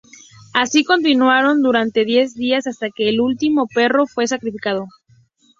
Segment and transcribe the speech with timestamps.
[0.55, 4.87] Así continuaron durante diez días hasta que el último perro fue sacrificado.